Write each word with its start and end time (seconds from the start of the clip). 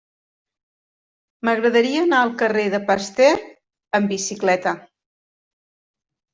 M'agradaria 1.49 1.99
anar 2.07 2.23
al 2.23 2.33
carrer 2.41 2.65
de 2.77 2.81
Pasteur 2.89 3.37
amb 4.01 4.17
bicicleta. 4.17 4.77